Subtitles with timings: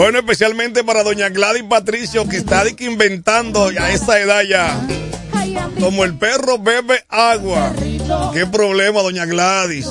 [0.00, 4.80] Bueno, especialmente para doña Gladys Patricio, que está inventando a esa edad ya.
[5.78, 7.74] Como el perro bebe agua.
[8.32, 9.86] ¿Qué problema, doña Gladys?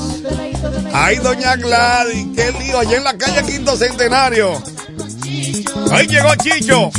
[0.94, 2.80] Ay, doña Gladys, qué lío.
[2.80, 4.64] Allá en la calle Quinto Centenario.
[5.92, 6.90] Ahí llegó Chicho.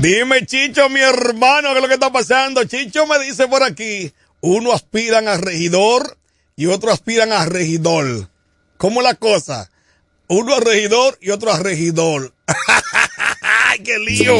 [0.00, 2.64] Dime, Chicho, mi hermano, ¿qué es lo que está pasando?
[2.64, 6.18] Chicho me dice por aquí, uno aspiran a regidor
[6.56, 8.28] y otro aspiran a regidor.
[8.76, 9.70] ¿Cómo la cosa?
[10.28, 12.34] Uno a regidor y otro a regidor.
[13.40, 14.36] ¡Ay, qué lío!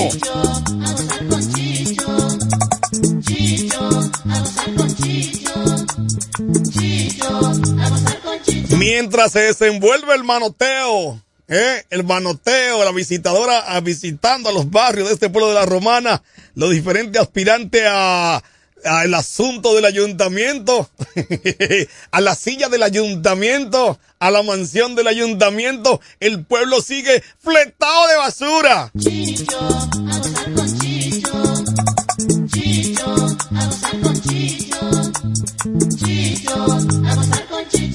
[8.79, 11.85] Mientras se desenvuelve el manoteo, ¿eh?
[11.91, 16.23] el manoteo, la visitadora visitando a los barrios de este pueblo de la Romana,
[16.55, 18.43] los diferentes aspirantes a
[18.85, 20.89] al asunto del ayuntamiento,
[22.11, 28.17] a la silla del ayuntamiento, a la mansión del ayuntamiento, el pueblo sigue fletado de
[28.17, 28.93] basura.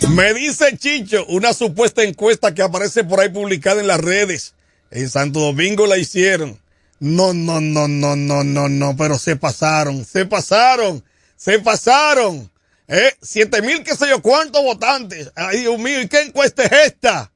[0.09, 4.53] Me dice Chicho, una supuesta encuesta que aparece por ahí publicada en las redes.
[4.91, 6.59] En Santo Domingo la hicieron.
[6.99, 11.03] No, no, no, no, no, no, no, pero se pasaron, se pasaron,
[11.37, 12.51] se pasaron.
[12.89, 13.15] ¿Eh?
[13.21, 15.31] Siete mil, qué sé yo, cuántos votantes.
[15.35, 17.31] Ay, Dios mío, ¿y qué encuesta es esta?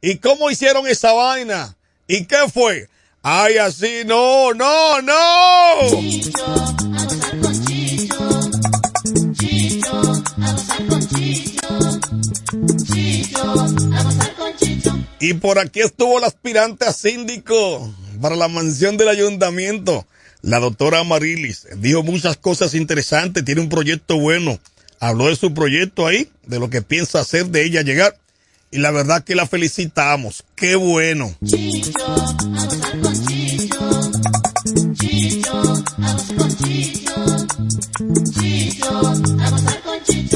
[0.00, 1.76] ¿Y cómo hicieron esa vaina?
[2.06, 2.88] ¿Y qué fue?
[3.22, 5.12] Ay, así, no, no, no.
[15.20, 20.06] Y por aquí estuvo el aspirante a síndico para la mansión del ayuntamiento.
[20.40, 24.58] La doctora Amarilis dijo muchas cosas interesantes, tiene un proyecto bueno.
[25.00, 28.16] Habló de su proyecto ahí, de lo que piensa hacer de ella llegar.
[28.70, 30.44] Y la verdad que la felicitamos.
[30.54, 31.36] Qué bueno.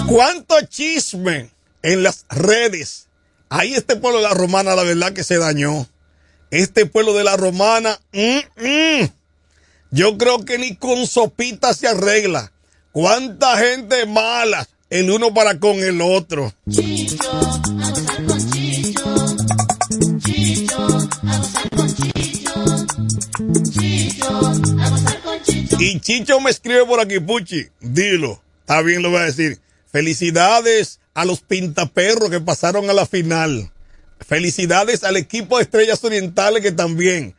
[0.06, 1.50] ¿Cuánto chisme
[1.82, 3.06] en las redes?
[3.48, 5.88] Ahí este pueblo de la romana, la verdad que se dañó
[6.50, 9.08] este pueblo de la romana, mm, mm,
[9.90, 12.52] yo creo que ni con sopita se arregla.
[12.92, 16.52] ¿Cuánta gente mala el uno para con el otro?
[25.78, 29.60] Y Chicho me escribe por aquí, Puchi, dilo, está bien lo voy a decir.
[29.92, 33.70] Felicidades a los pintaperros que pasaron a la final.
[34.20, 37.34] Felicidades al equipo de Estrellas Orientales que también,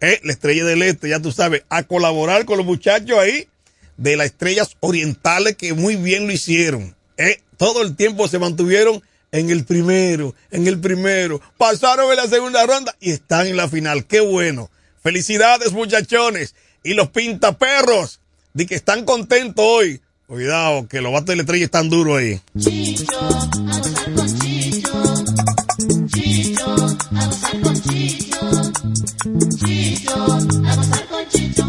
[0.00, 3.48] eh, la Estrella del Este, ya tú sabes, a colaborar con los muchachos ahí
[3.96, 6.94] de las Estrellas Orientales que muy bien lo hicieron.
[7.16, 12.26] Eh, todo el tiempo se mantuvieron en el primero, en el primero, pasaron en la
[12.26, 14.06] segunda ronda y están en la final.
[14.06, 14.70] Qué bueno.
[15.02, 16.54] Felicidades muchachones.
[16.82, 18.20] Y los pintaperros,
[18.54, 20.00] de que están contentos hoy.
[20.26, 22.40] Cuidado, que los bates de la estrella están duros ahí.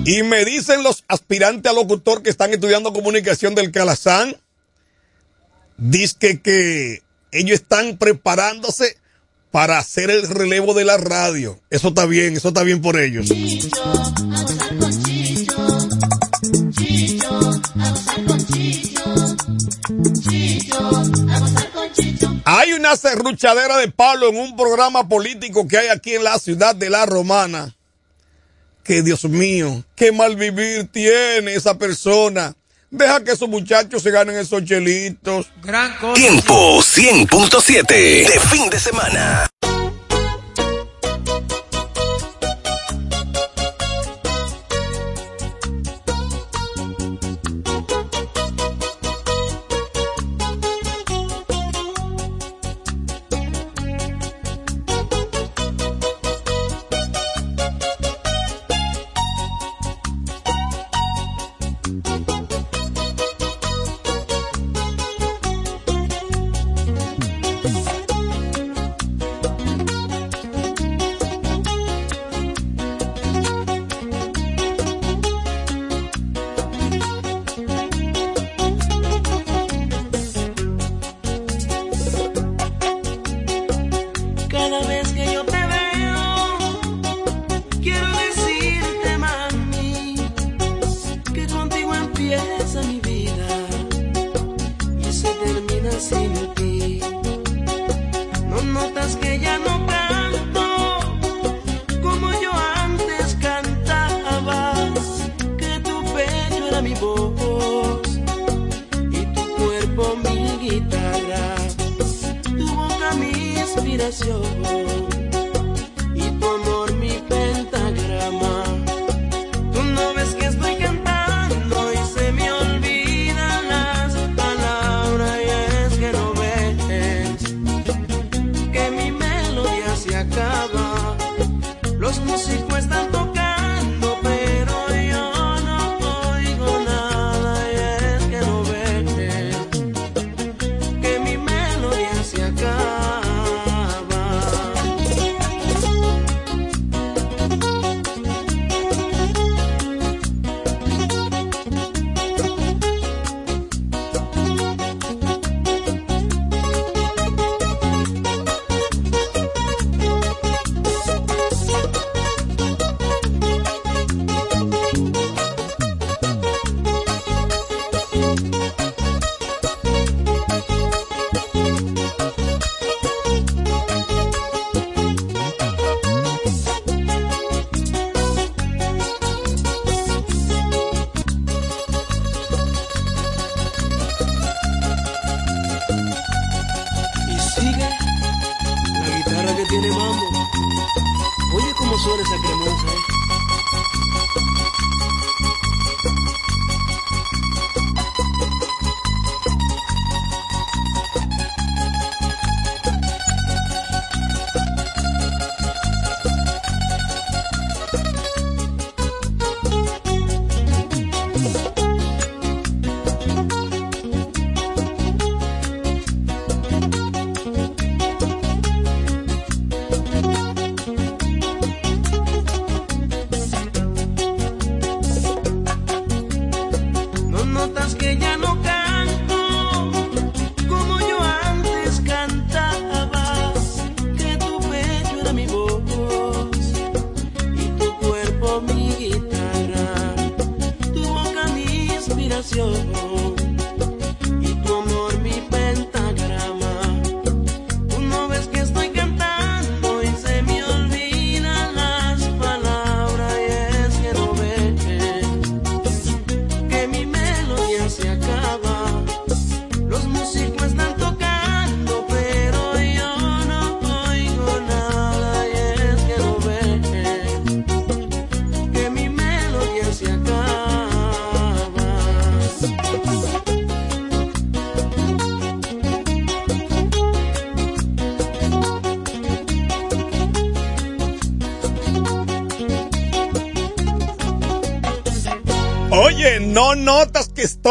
[0.06, 4.36] Y me dicen los aspirantes a locutor que están estudiando comunicación del Calazán,
[5.78, 7.02] dice que
[7.32, 8.98] ellos están preparándose
[9.52, 11.60] para hacer el relevo de la radio.
[11.70, 13.30] Eso está bien, eso está bien por ellos.
[22.46, 26.76] Hay una serruchadera de palo en un programa político que hay aquí en la ciudad
[26.76, 27.76] de La Romana.
[28.84, 32.54] Que Dios mío, qué mal vivir tiene esa persona.
[32.90, 35.48] Deja que esos muchachos se ganen esos chelitos.
[36.14, 39.51] Tiempo 100.7 de fin de semana.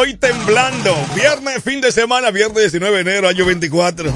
[0.03, 0.97] Estoy temblando.
[1.15, 4.11] Viernes, fin de semana, viernes 19 de enero, año 24.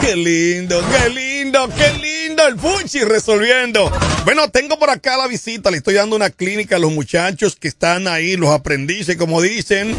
[0.00, 3.90] Qué lindo, qué lindo, qué lindo el Puchi resolviendo.
[4.24, 7.68] Bueno, tengo por acá la visita, le estoy dando una clínica a los muchachos que
[7.68, 9.96] están ahí, los aprendices, como dicen,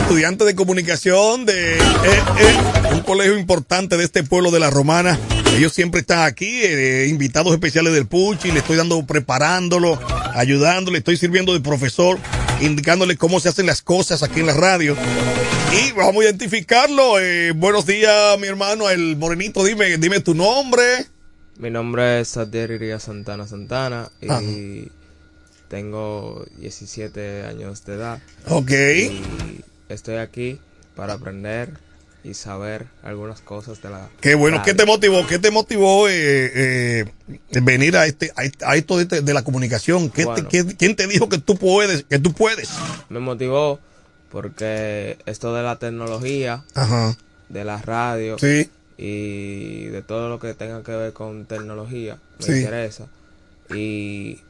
[0.00, 1.80] estudiantes de comunicación de eh,
[2.38, 5.18] eh, un colegio importante de este pueblo de la Romana.
[5.54, 10.00] Ellos siempre están aquí, eh, invitados especiales del Puchi, le estoy dando, preparándolo,
[10.34, 12.18] ayudándole, estoy sirviendo de profesor
[12.66, 14.96] indicándole cómo se hacen las cosas aquí en la radio.
[15.72, 17.18] Y vamos a identificarlo.
[17.18, 19.64] Eh, buenos días, mi hermano, el morenito.
[19.64, 21.06] Dime, dime tu nombre.
[21.58, 24.90] Mi nombre es Iria Santana Santana y
[25.68, 28.22] tengo 17 años de edad.
[28.48, 28.70] Ok.
[28.70, 30.58] Y estoy aquí
[30.96, 31.74] para aprender
[32.24, 34.08] y saber algunas cosas de la.
[34.20, 35.26] Qué bueno, ¿qué te motivó?
[35.26, 37.04] ¿Qué te motivó eh, eh,
[37.60, 40.08] venir a este a, esto de, la comunicación?
[40.08, 40.26] ¿Qué
[40.78, 42.04] ¿Quién te dijo que tú puedes?
[42.04, 42.70] Que tú puedes.
[43.10, 43.78] Me motivó
[44.30, 46.64] porque esto de la tecnología,
[47.50, 48.36] de la radio
[48.96, 53.06] y de todo lo que tenga que ver con tecnología me interesa
[53.70, 54.40] y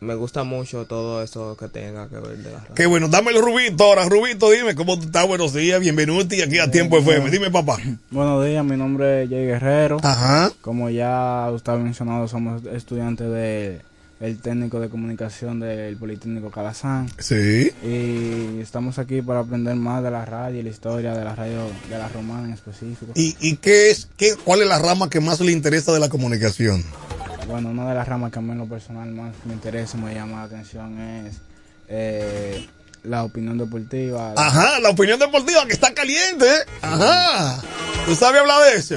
[0.00, 2.74] me gusta mucho todo eso que tenga que ver de la radio.
[2.74, 4.08] Qué bueno, dámelo Rubito ahora.
[4.08, 5.26] Rubito, dime cómo tú estás.
[5.26, 7.30] Buenos días, bienvenido aquí a Tiempo FM.
[7.30, 7.78] Dime, papá.
[8.10, 9.98] Buenos días, mi nombre es Jay Guerrero.
[10.02, 10.52] Ajá.
[10.60, 13.80] Como ya usted ha mencionado, somos estudiantes de
[14.20, 17.10] el técnico de comunicación del Politécnico Calazán.
[17.18, 17.70] Sí.
[17.82, 21.66] Y estamos aquí para aprender más de la radio y la historia de la radio
[21.90, 23.12] de la romana en específico.
[23.14, 26.08] ¿Y, y qué es, qué, cuál es la rama que más le interesa de la
[26.08, 26.82] comunicación?
[27.46, 30.14] Bueno, una de las ramas que a mí en lo personal más me interesa, me
[30.14, 31.36] llama la atención es
[31.88, 32.66] eh,
[33.04, 34.34] la opinión deportiva.
[34.36, 36.48] Ajá, la opinión deportiva que está caliente.
[36.82, 37.62] Ajá.
[38.04, 38.96] ¿Tú sabes hablar de eso?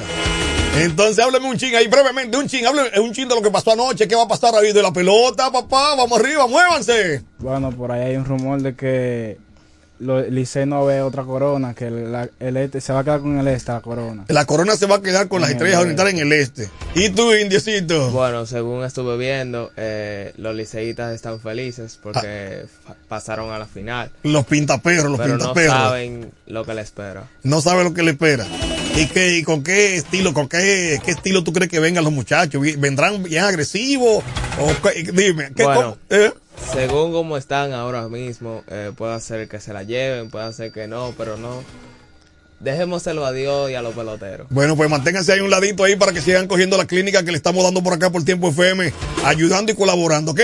[0.77, 3.71] Entonces hábleme un ching ahí brevemente, un ching, hábleme un ching de lo que pasó
[3.71, 7.23] anoche, qué va a pasar ahí de la pelota, papá, vamos arriba, muévanse.
[7.39, 9.37] Bueno, por ahí hay un rumor de que
[9.99, 13.71] Licey no ve otra corona, que el este se va a quedar con el este,
[13.71, 14.25] la corona.
[14.29, 16.69] La corona se va a quedar con las estrellas orientales en el este.
[16.95, 18.09] ¿Y tú, Indiecito?
[18.11, 22.93] Bueno, según estuve viendo, eh, los liceístas están felices porque ah.
[23.07, 24.09] pasaron a la final.
[24.23, 25.73] Los pintaperros, los Pero pintaperros.
[25.73, 27.29] no saben lo que le espera.
[27.43, 28.45] No saben lo que le espera.
[28.95, 32.13] ¿Y, qué, y con qué estilo, con qué, qué estilo tú crees que vengan los
[32.13, 32.61] muchachos?
[32.77, 34.23] ¿Vendrán bien agresivos?
[34.59, 36.31] O, dime, ¿qué, bueno, eh?
[36.73, 40.87] Según como están ahora mismo, eh, puede ser que se la lleven, puede ser que
[40.87, 41.63] no, pero no.
[42.59, 44.47] Dejémoselo a Dios y a los peloteros.
[44.49, 47.37] Bueno, pues manténganse ahí un ladito ahí para que sigan cogiendo la clínica que le
[47.37, 48.91] estamos dando por acá por Tiempo FM,
[49.23, 50.41] ayudando y colaborando, ¿ok?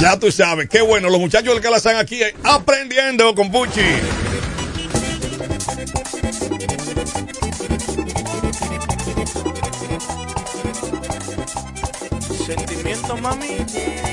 [0.00, 3.52] Ya tú sabes, qué bueno, los muchachos del que la están aquí eh, aprendiendo con
[3.52, 3.80] Puchi.
[12.50, 13.58] Sentimiento, mami,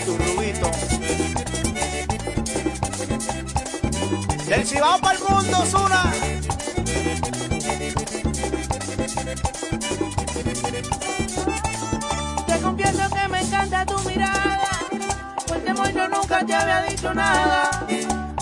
[0.06, 0.70] tu rubito.
[4.46, 6.03] Del Cibao para el mundo, Zuna.
[12.46, 14.70] Te confieso que me encanta tu mirada.
[15.48, 17.88] Pues temor yo nunca te había dicho nada.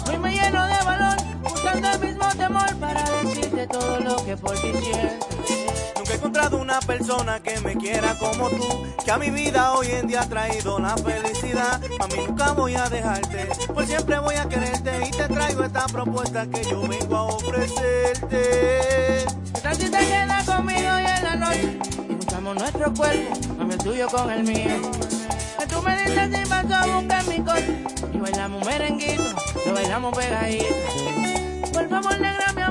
[0.09, 4.59] Hoy me lleno de valor, buscando el mismo temor para decirte todo lo que por
[4.59, 5.34] ti siento.
[6.15, 10.07] He encontrado una persona que me quiera como tú, que a mi vida hoy en
[10.07, 11.81] día ha traído la felicidad.
[11.99, 15.85] A mí nunca voy a dejarte, pues siempre voy a quererte y te traigo esta
[15.87, 19.23] propuesta que yo vengo a ofrecerte.
[19.25, 21.79] Esta si te quedas conmigo y en la noche
[22.15, 24.91] buscamos nuestro cuerpo, mami el tuyo con el mío.
[25.59, 30.17] Que tú me dices si paso a buscar mi coche y bailamos merenguito, lo bailamos
[30.17, 30.65] pegadito.
[31.73, 32.61] Por favor, negra, mi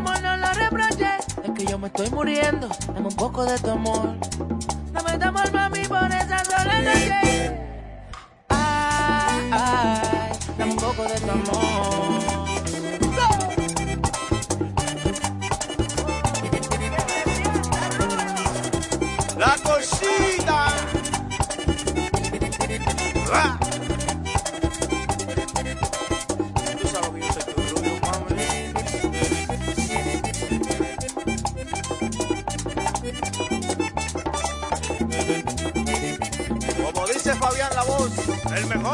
[1.67, 4.17] yo me estoy muriendo, dame un poco de tu amor.
[4.93, 7.61] Dame tu amor, mami, por esa sola noche.
[8.49, 12.05] Ay, ay, dame un poco de tu amor.
[19.39, 20.75] La cosita.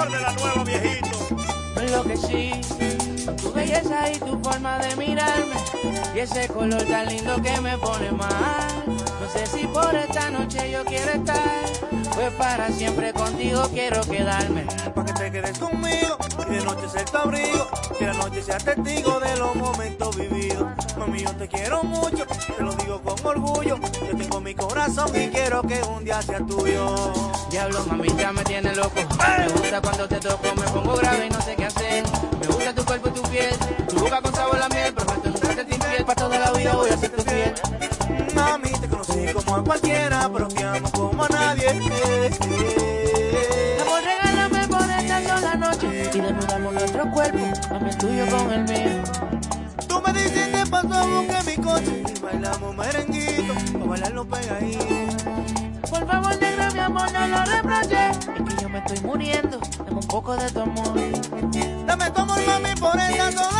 [0.00, 1.08] Mejor de la nueva viejito.
[1.90, 2.52] lo que sí,
[3.42, 5.54] tu belleza y tu forma de mirarme
[6.14, 8.84] y ese color tan lindo que me pone mal.
[8.86, 11.62] No sé si por esta noche yo quiero estar,
[12.14, 14.66] pues para siempre contigo quiero quedarme.
[14.94, 16.16] Pa' que te quedes conmigo
[16.48, 20.66] y de noche ser tu abrigo, que la noche sea testigo de los momentos vividos.
[20.98, 23.78] Mami, yo te quiero mucho, te lo digo con orgullo.
[23.78, 24.16] Yo
[24.80, 26.94] corazón y quiero que un día sea tuyo.
[27.50, 28.94] Diablo, mami, ya me tiene loco.
[28.94, 32.04] Me gusta cuando te toco, me pongo grave y no sé qué hacer.
[32.40, 33.54] Me gusta tu cuerpo y tu piel,
[33.88, 36.04] tu boca con sabor a miel, perfecto, nunca te infiel.
[36.06, 37.54] Pa' toda la vida voy a serte fiel.
[38.34, 40.48] Mami, te conocí como a cualquiera, pero
[58.92, 60.94] estoy muriendo, dame un poco de tu amor.
[61.86, 63.59] Dame tu amor, mami, por esta sola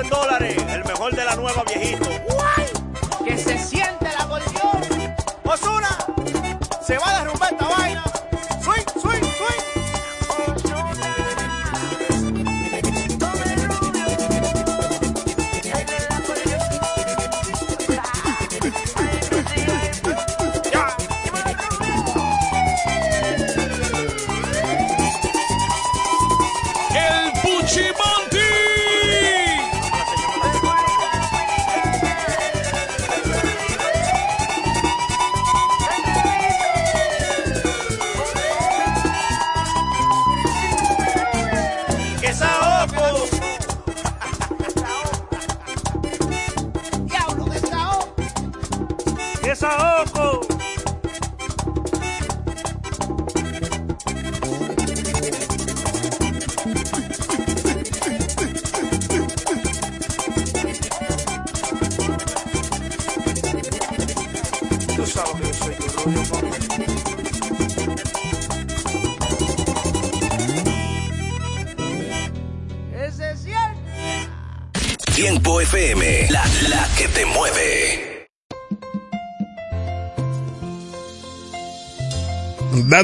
[0.00, 2.25] en dólares, el mejor de la nueva viejito.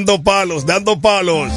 [0.05, 1.53] Dando palos, dando palos.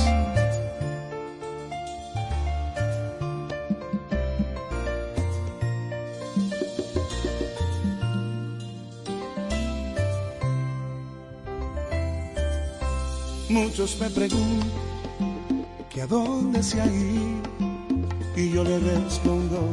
[13.50, 14.70] Muchos me preguntan
[15.90, 17.42] que a dónde se ha ido
[18.36, 19.70] y yo le respondo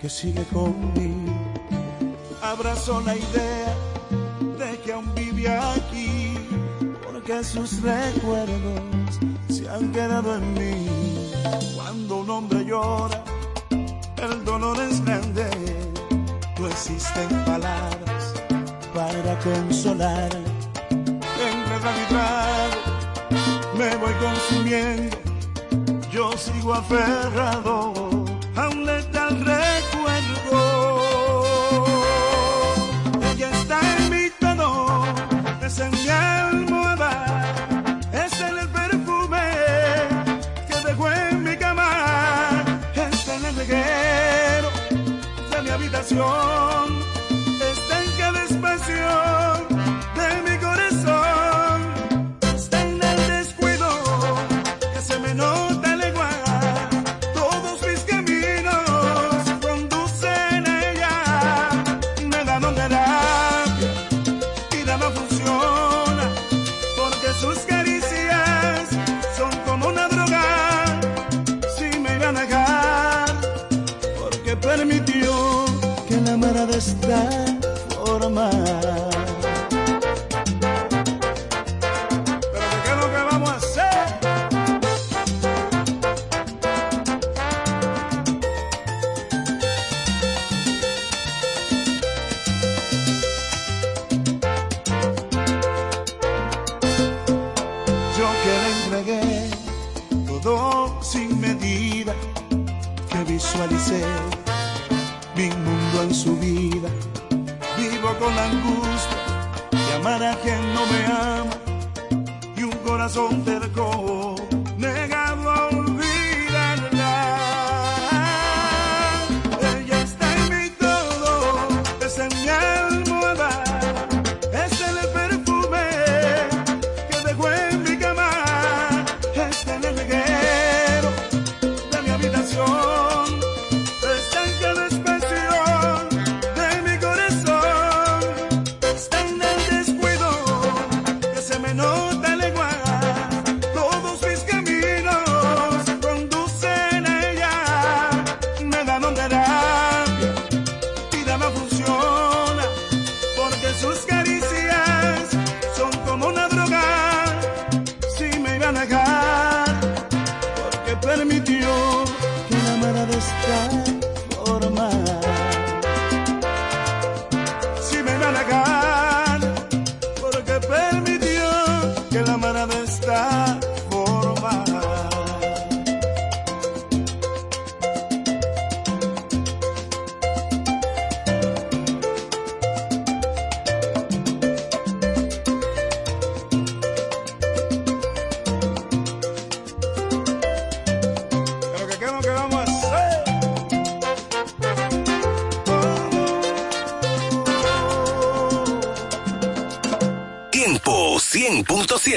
[0.00, 1.30] que sigue conmigo.
[2.40, 3.76] Abrazo la idea
[7.36, 10.86] porque sus recuerdos se han quedado en mí.
[11.74, 13.24] Cuando un hombre llora,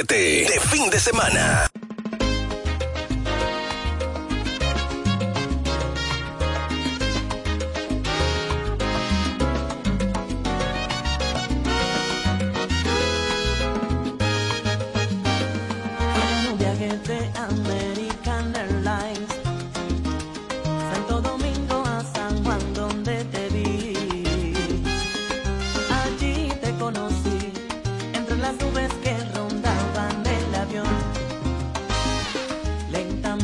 [0.08, 1.69] de fin de semana.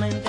[0.04, 0.25] Era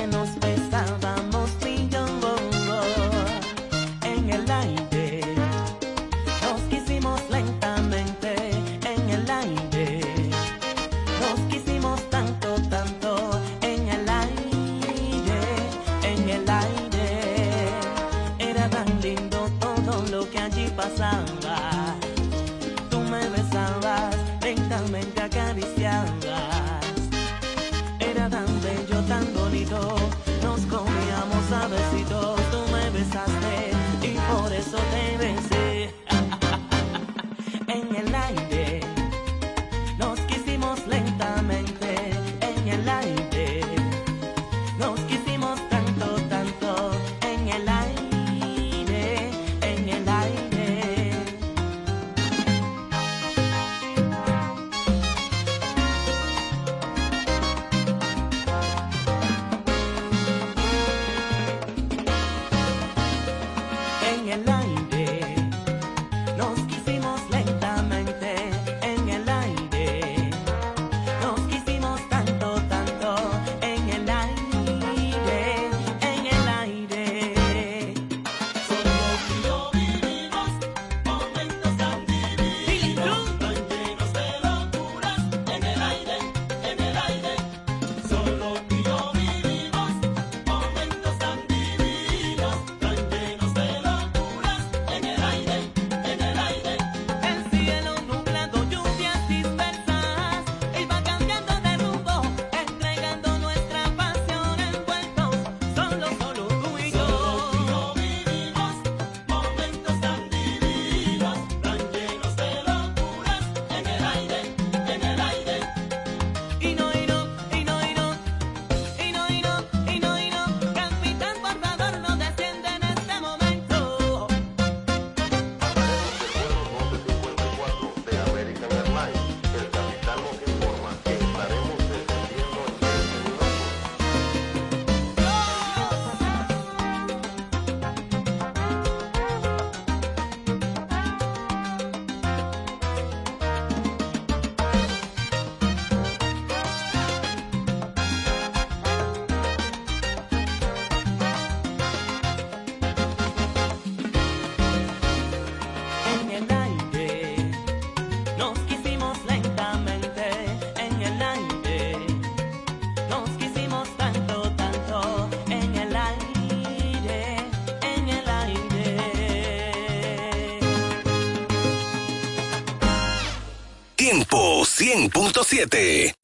[175.36, 176.14] 106.7.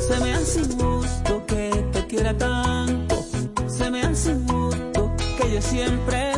[0.00, 3.24] Se me hace injusto que te quiera tanto.
[3.68, 6.31] Se me hace injusto que yo siempre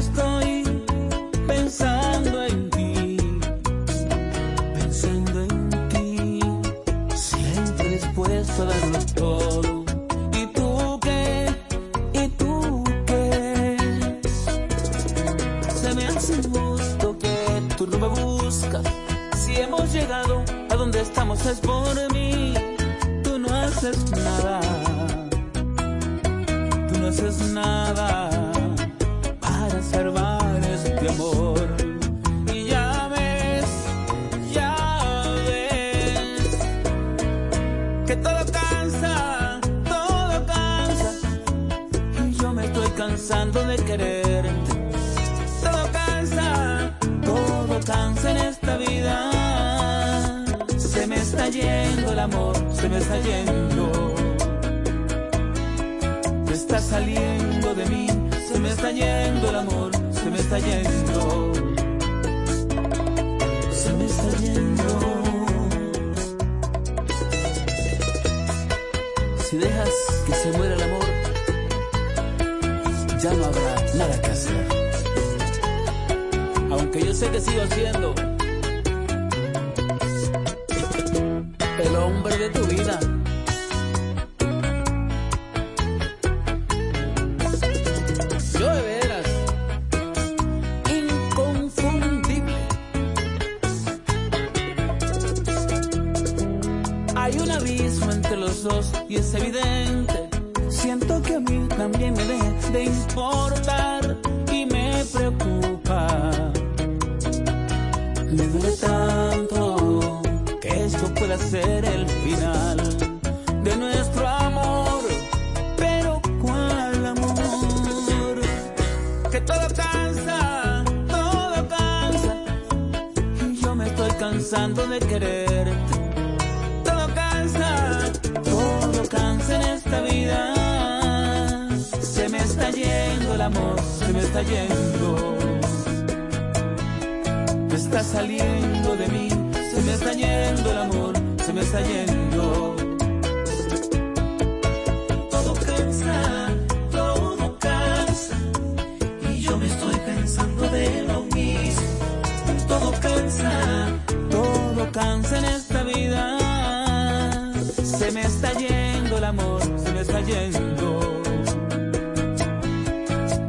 [158.68, 161.00] yendo el amor, se me está yendo.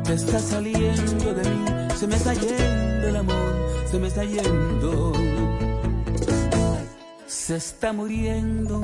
[0.04, 3.56] Te está saliendo de mí, se me está yendo el amor,
[3.90, 5.14] se me está yendo.
[7.28, 8.84] Se está muriendo.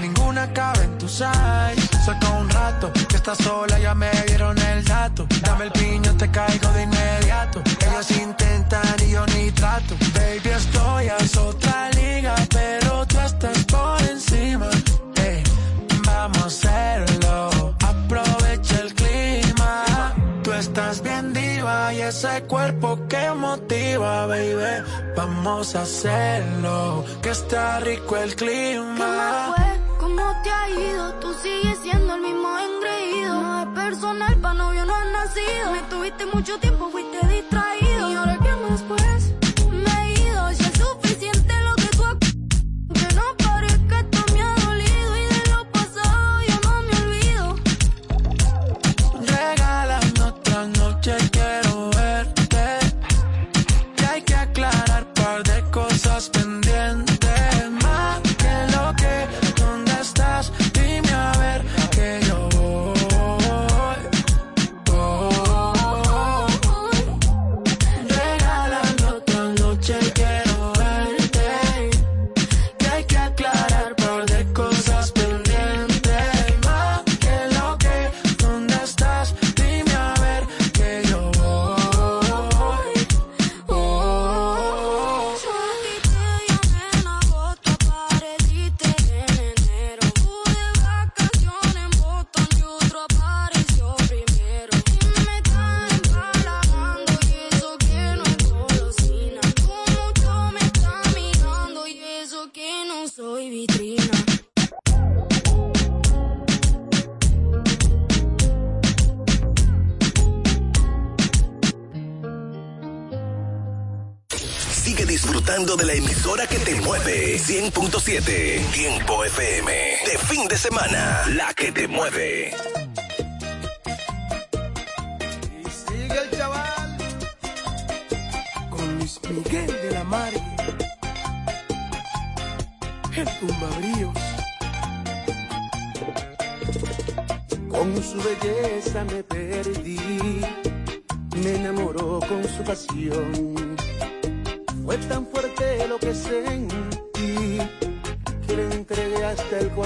[0.00, 1.24] Ninguna cabe en tu size.
[2.04, 4.09] Saca un rato que estás sola, ya me
[25.20, 29.52] Vamos a hacerlo, que está rico el clima.
[29.54, 29.98] ¿Qué fue?
[29.98, 31.12] ¿Cómo te ha ido?
[31.20, 33.34] Tú sigues siendo el mismo engreído.
[33.42, 35.72] No es personal, pa' novio no has nacido.
[35.72, 38.10] Me tuviste mucho tiempo, fuiste distraído.
[38.10, 39.29] ¿Y ahora qué más pues?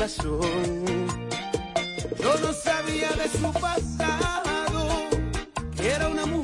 [0.07, 0.39] Yo
[2.43, 5.09] no sabía de su pasado,
[5.75, 6.44] que era una mujer.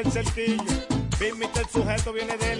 [0.00, 0.64] el cerquillo.
[1.18, 2.59] Vimita el sujeto viene del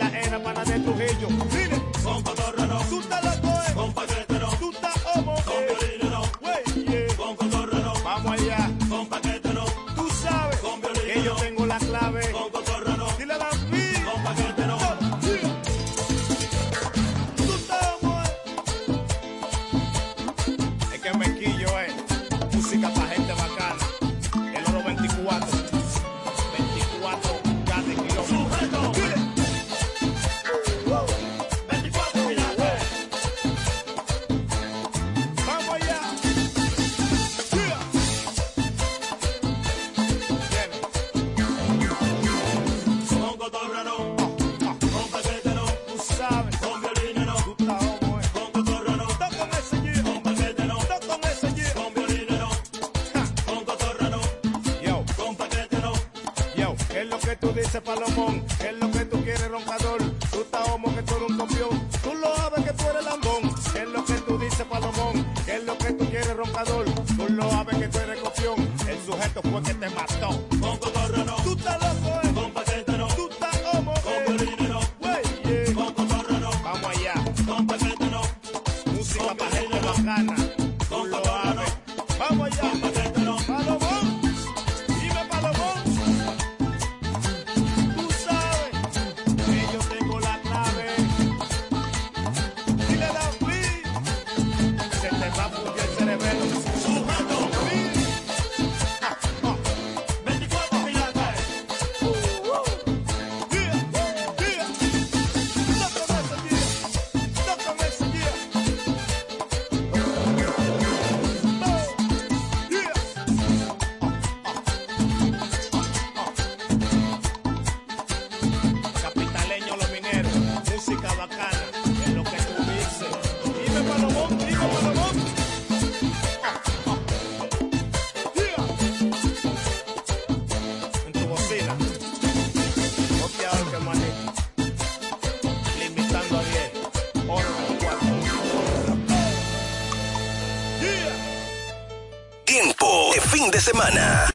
[143.41, 144.30] fin de semana.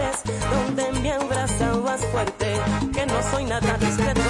[0.00, 2.46] lugares donde me abrazabas fuerte,
[2.92, 4.20] que no soy nada discreto.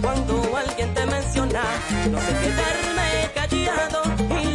[0.00, 1.62] Cuando alguien te menciona,
[2.10, 4.02] no sé quedarme callado
[4.42, 4.49] y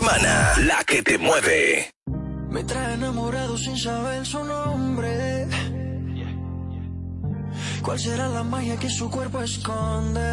[0.00, 1.90] semana, la que te mueve.
[2.50, 5.46] Me trae enamorado sin saber su nombre.
[7.82, 10.30] ¿Cuál será la magia que su cuerpo esconde?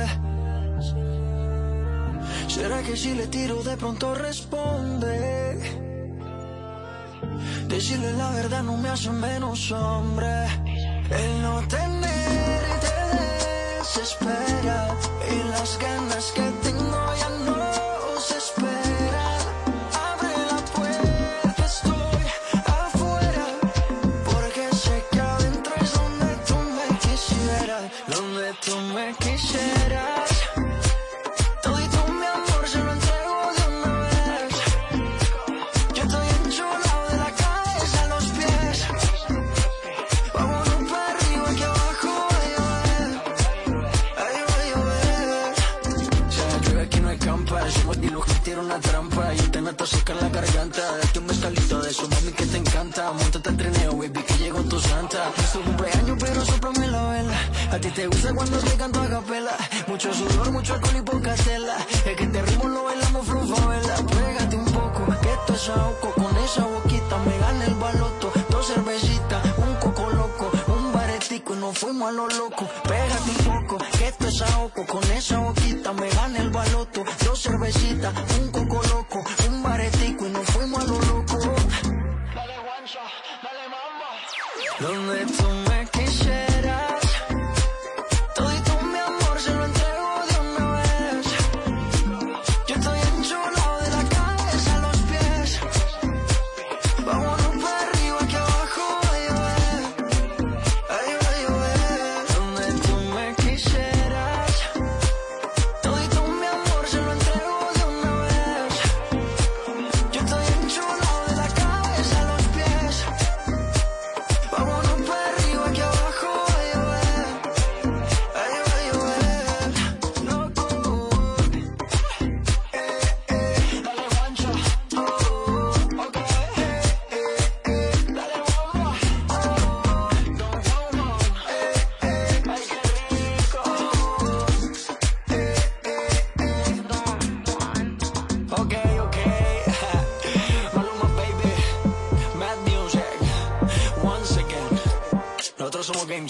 [2.47, 5.17] ¿Será que si le tiro de pronto responde?
[7.67, 10.33] Decirle la verdad no me hace menos hombre.
[11.21, 12.93] El no tenerte
[13.79, 14.79] desespera
[15.33, 16.56] y las ganas que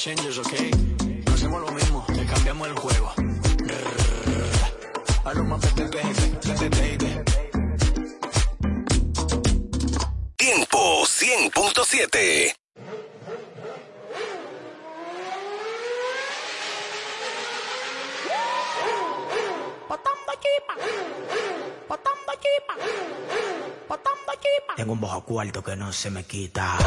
[0.07, 0.53] changes, ok.
[1.25, 3.11] No hacemos lo mismo, le cambiamos el juego.
[5.25, 5.59] A lo más
[10.37, 12.55] Tiempo 100.7
[19.89, 20.75] Botando chipa,
[21.89, 22.75] botando chipa,
[23.89, 24.17] botando.
[24.77, 26.77] Tengo un bojo cuarto que no se me quita.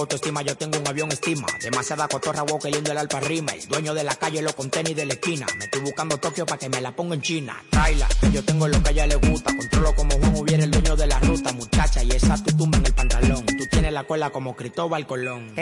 [0.00, 1.46] autoestima, yo tengo un avión estima.
[1.60, 3.52] Demasiada cotorra, wow, que lindo el alpa rima.
[3.52, 5.46] El dueño de la calle, lo con tenis de la esquina.
[5.58, 7.62] Me estoy buscando Tokio para que me la ponga en China.
[7.70, 9.54] Traila, yo tengo lo que a ella le gusta.
[9.56, 12.02] Controlo como Juan hubiera el dueño de la ruta, muchacha.
[12.02, 13.46] Y esa tu tumba en el pantalón.
[13.46, 15.52] Tú tienes la cola como Cristóbal Colón.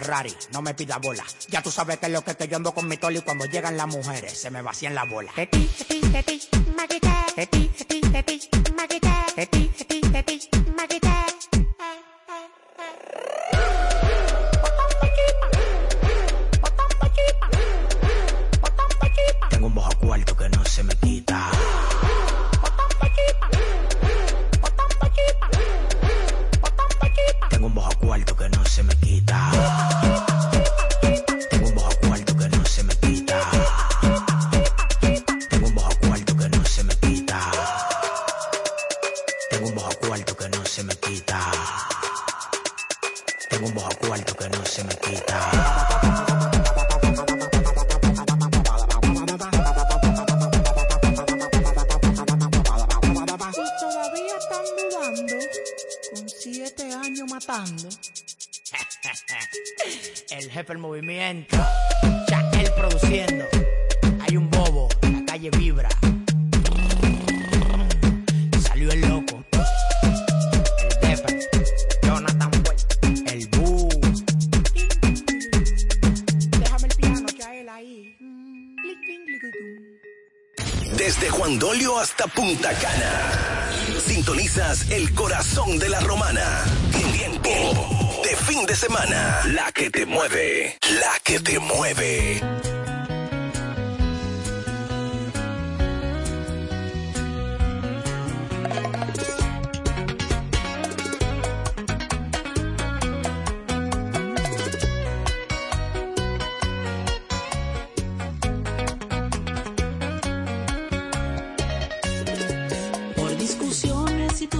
[0.00, 1.22] Ferrari, no me pida bola.
[1.48, 3.76] Ya tú sabes que es lo que estoy yo ando con mi toli cuando llegan
[3.76, 5.30] las mujeres, se me vacían la bola.
[5.34, 5.46] ¿Qué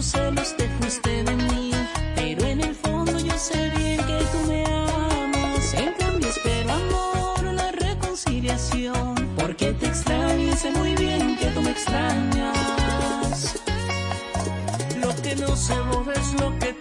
[0.02, 1.72] celos te fuiste de mí,
[2.14, 5.74] pero en el fondo yo sé bien que tú me amas.
[5.74, 11.60] En cambio espero amor, una reconciliación, porque te extraño y sé muy bien que tú
[11.60, 13.60] me extrañas.
[15.00, 16.79] Lo que no se es lo que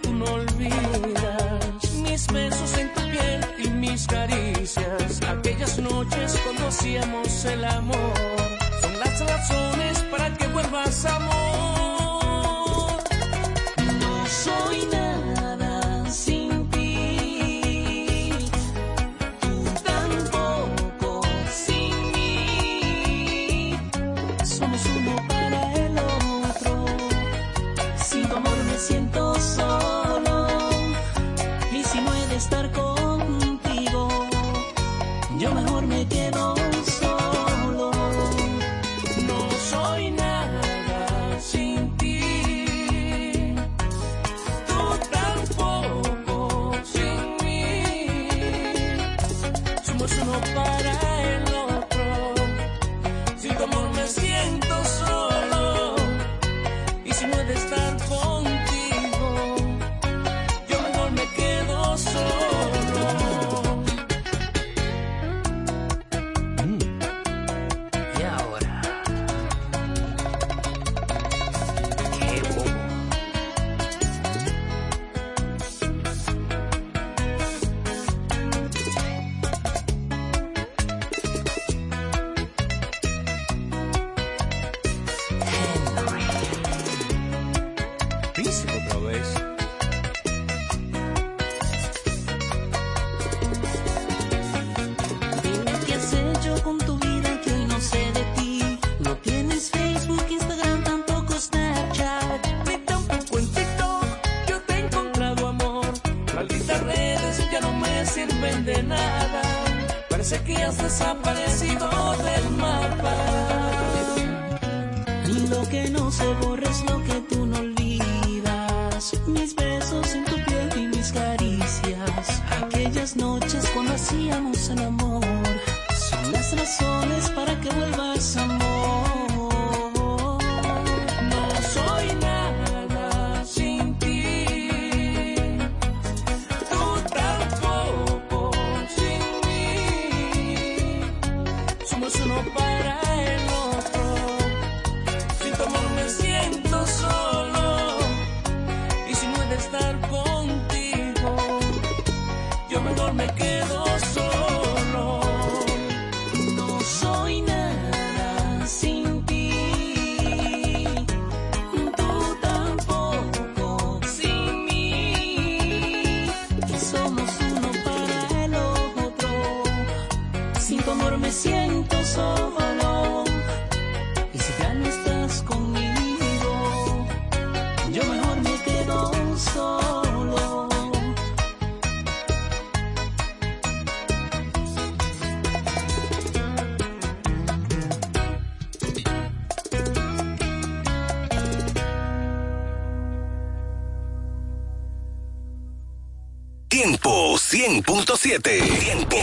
[198.16, 198.80] 100.7.
[198.80, 199.16] Tiempo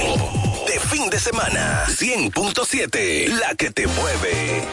[0.65, 1.83] de fin de semana.
[1.87, 3.27] 100.7.
[3.37, 4.63] La que te mueve.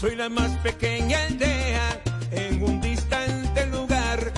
[0.00, 2.00] Soy la más pequeña aldea
[2.30, 4.32] en un distante lugar.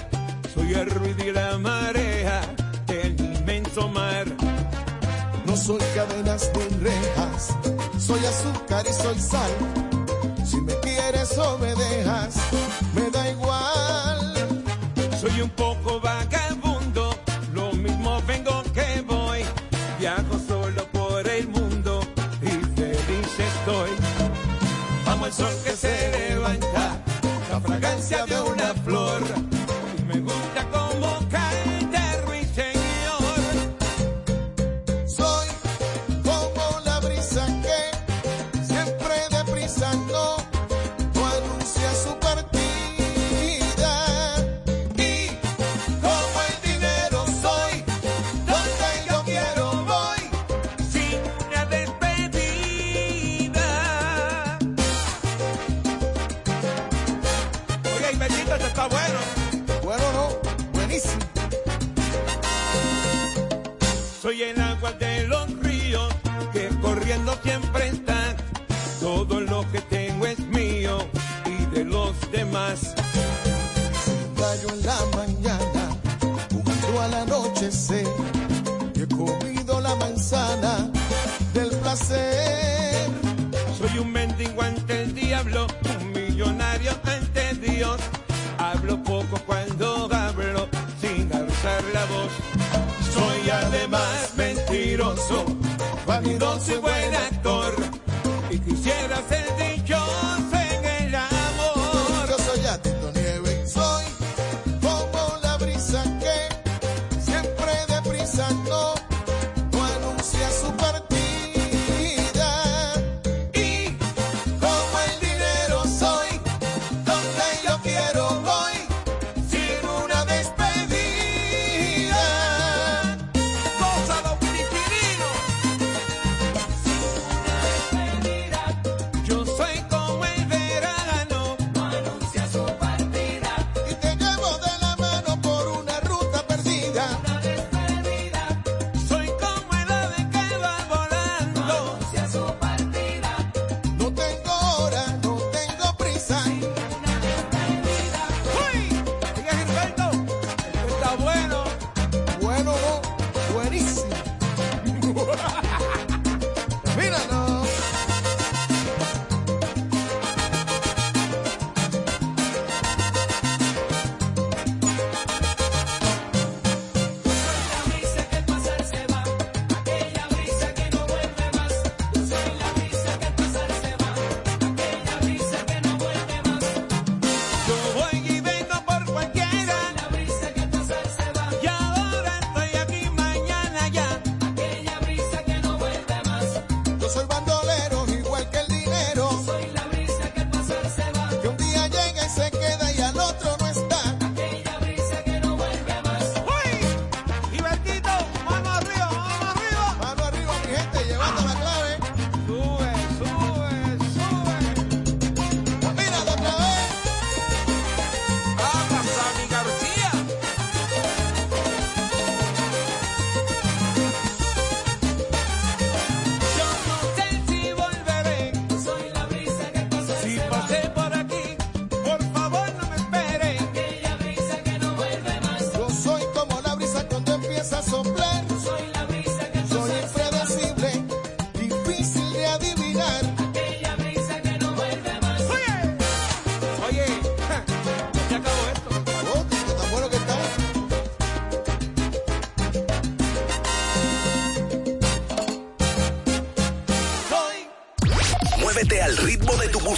[0.52, 2.40] Soy el ruido y la marea
[2.88, 4.26] del inmenso mar.
[5.46, 7.54] No soy cadenas de rejas,
[7.96, 9.91] soy azúcar y soy sal
[11.32, 12.21] eso me deja.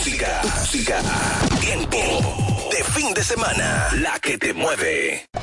[0.04, 1.00] música, música,
[1.60, 1.96] tiempo
[2.70, 5.33] de fin de semana, la que te mueve.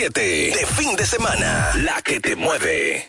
[0.00, 1.72] 100.7 de fin de semana.
[1.82, 3.06] La que te mueve.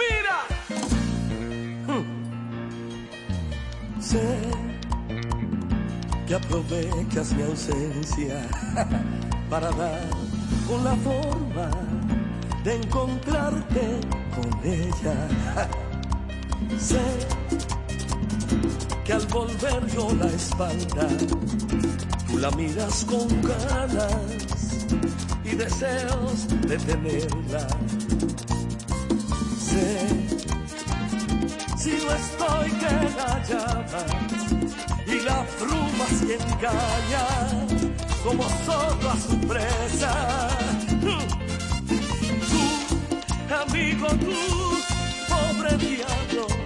[0.00, 0.38] Mira.
[4.00, 4.20] Sé
[6.26, 8.48] que aprovechas mi ausencia
[9.48, 10.10] para dar
[10.66, 11.70] con la forma
[12.64, 14.00] de encontrarte
[14.34, 15.68] con ella.
[16.78, 17.41] Sé
[19.12, 21.08] que al volver yo la espalda,
[22.28, 24.86] tú la miras con ganas
[25.44, 27.66] y deseos de tenerla.
[29.68, 30.08] Sé
[31.76, 34.10] si no estoy que la llamas
[35.06, 37.26] y la bruma se engaña
[38.24, 40.48] como solo a su presa.
[41.02, 41.14] Tú,
[43.62, 44.38] amigo, tú,
[45.28, 46.61] pobre diablo.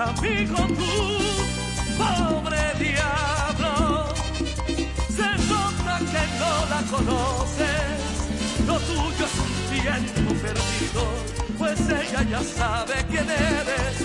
[0.00, 0.92] Amigo, tú,
[1.98, 4.08] pobre diablo.
[5.16, 8.00] Se nota que no la conoces,
[8.66, 11.02] lo tuyo es un tiempo perdido,
[11.58, 13.96] pues ella ya sabe quién eres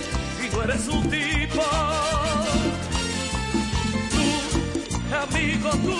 [0.43, 1.63] y no eres un tipo.
[4.13, 4.27] Tú,
[5.23, 5.99] amigo, tú,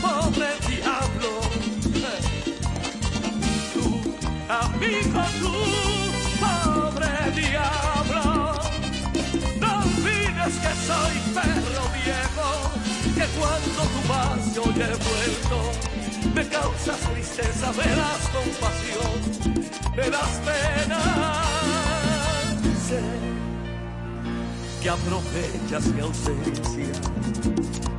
[0.00, 1.32] pobre diablo.
[3.74, 3.84] Tú,
[4.48, 5.52] amigo, tú,
[6.40, 7.75] pobre diablo.
[10.46, 12.48] Olvides que soy perro viejo,
[13.14, 15.58] que cuando tú vas yo he vuelto.
[16.34, 17.84] Me causas tristeza, me
[18.32, 19.12] compasión,
[19.96, 21.00] me das pena.
[22.86, 23.00] Sé
[24.82, 27.00] que aprovechas mi ausencia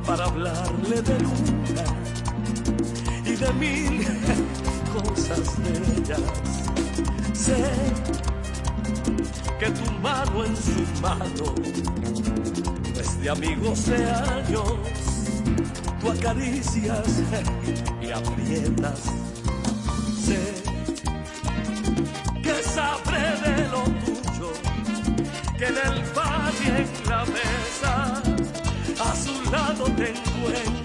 [0.06, 1.84] para hablarle de luna
[3.24, 4.06] y de mil
[4.94, 6.20] cosas bellas.
[7.34, 7.70] Sé
[9.58, 12.07] que tu mano en su mano no
[13.20, 14.74] de amigos de años,
[16.00, 17.22] tú acaricias
[18.00, 19.00] y aprietas.
[20.24, 20.54] Sé
[22.42, 24.52] que sabré de lo tuyo,
[25.58, 28.22] que en el bar y en la mesa
[29.00, 30.77] a su lado te encuentras.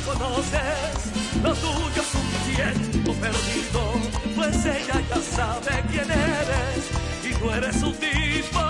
[0.00, 1.12] Conoces,
[1.42, 3.92] lo tuyo es un tiempo perdido,
[4.34, 6.90] pues ella ya sabe quién eres
[7.24, 8.60] y no eres su tipo.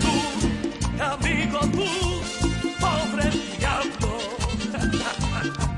[0.00, 0.14] Tú,
[1.02, 1.86] amigo, tú,
[2.80, 4.12] pobre diablo.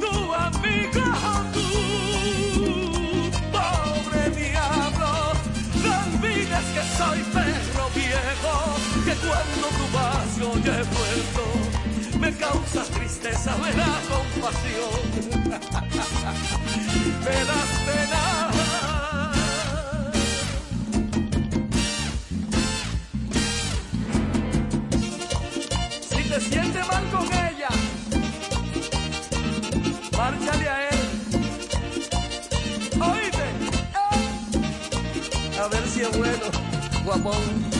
[0.00, 1.04] Tu amigo,
[1.54, 1.68] tú,
[3.52, 5.10] pobre diablo.
[5.82, 8.54] No olvides que soy perro viejo,
[9.04, 11.45] que cuando tú vas yo he vuelto.
[12.46, 15.02] Me causa tristeza, me da compasión.
[17.24, 18.22] Me das pena.
[26.08, 27.68] Si te sientes mal con ella,
[30.16, 30.98] márchale a él.
[33.00, 33.46] Oíste,
[35.60, 36.46] a ver si es bueno,
[37.04, 37.75] guapón.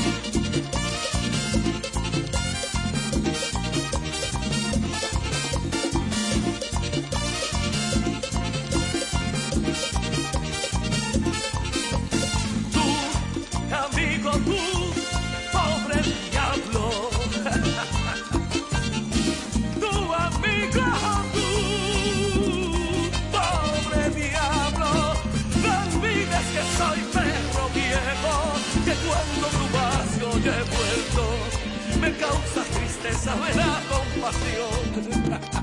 [33.26, 35.55] Tristeza, me da compasión.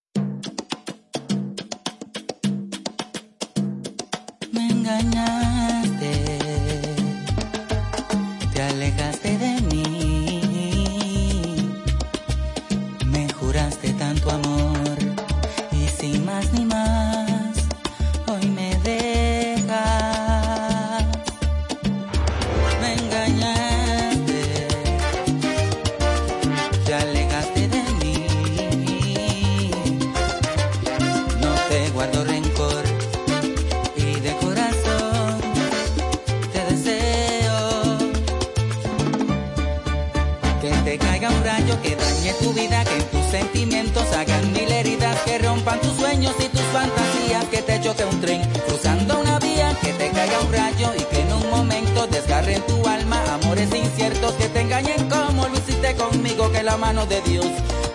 [57.06, 57.46] De Dios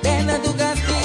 [0.02, 0.97] tenga tu castigo.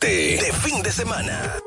[0.00, 1.61] de fin de semana.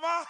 [0.00, 0.26] mamá.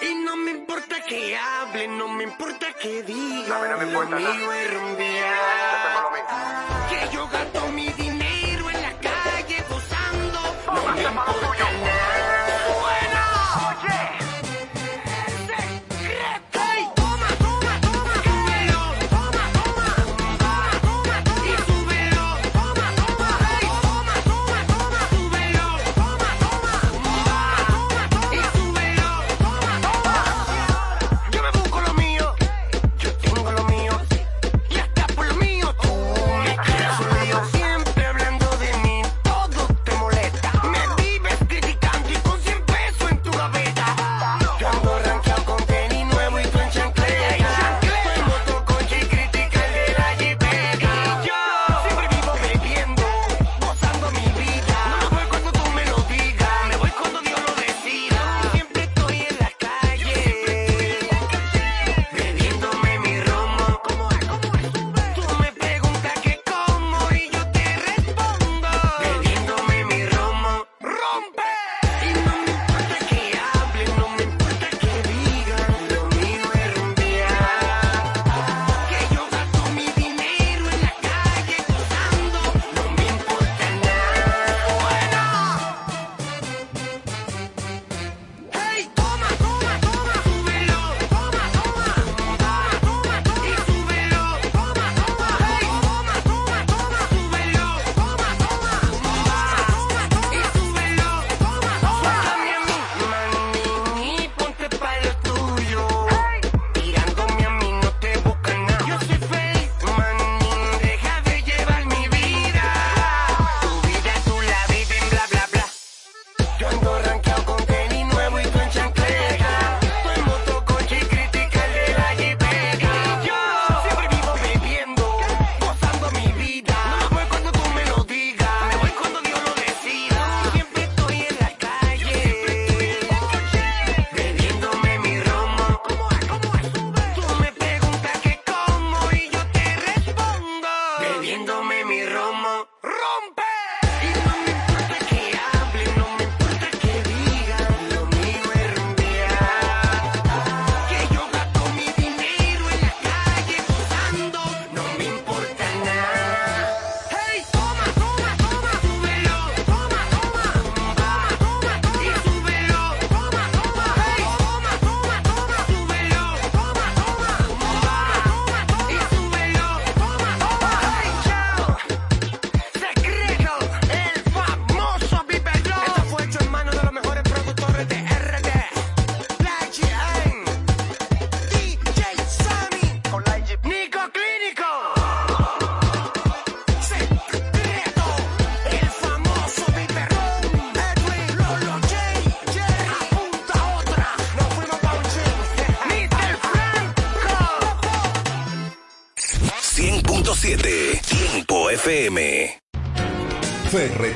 [0.00, 3.56] Y no me importa que hable, no me importa que diga.
[3.56, 4.18] A no me importa.
[4.18, 6.08] Lo mío es rumbear.
[6.88, 10.40] Que yo gasto mi dinero en la calle gozando.
[10.66, 11.67] No me importa.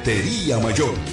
[0.02, 0.94] Ferretería Mayor,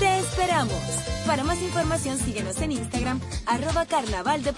[0.00, 0.80] Te esperamos.
[1.26, 4.54] Para más información síguenos en Instagram, arroba carnaval de.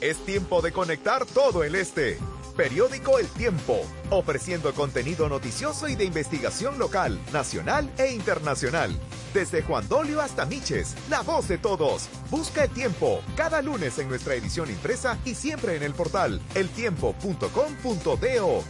[0.00, 2.18] Es tiempo de conectar todo el este.
[2.56, 3.78] Periódico El Tiempo,
[4.08, 8.98] ofreciendo contenido noticioso y de investigación local, nacional e internacional.
[9.34, 12.08] Desde Juan Dolio hasta Miches, la voz de todos.
[12.30, 18.64] Busca El Tiempo cada lunes en nuestra edición impresa y siempre en el portal eltiempo.com.do.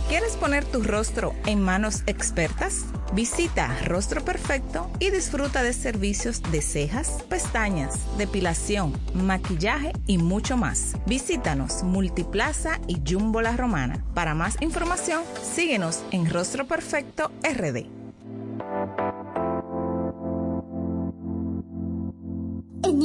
[0.08, 2.86] ¿Quieres poner tu rostro en manos expertas?
[3.14, 10.94] Visita Rostro Perfecto y disfruta de servicios de cejas, pestañas, depilación, maquillaje y mucho más.
[11.08, 14.06] Visítanos Multiplaza y Jumbo La Romana.
[14.14, 17.99] Para más información, síguenos en Rostro Perfecto RD.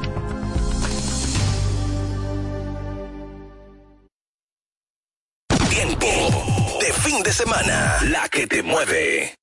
[7.43, 7.97] Semana.
[8.03, 9.33] La que te mueve.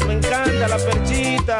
[0.00, 1.58] Me encanta, la perchita.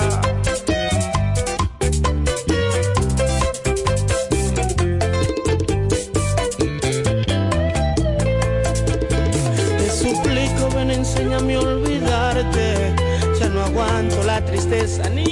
[9.76, 12.94] Te suplico, ven, enséñame a olvidarte.
[13.38, 15.31] Ya no aguanto la tristeza ni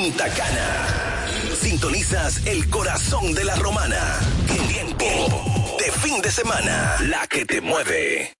[0.00, 1.26] Puntacana,
[1.60, 4.18] Sintonizas el corazón de la romana.
[4.66, 8.39] Tiempo de fin de semana, la que te mueve.